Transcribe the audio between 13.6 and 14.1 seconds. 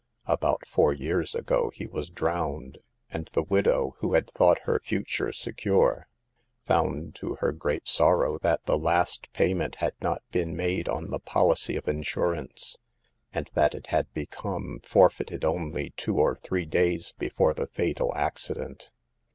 it